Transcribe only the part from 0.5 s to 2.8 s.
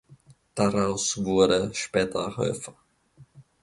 Daraus wurde später Höver.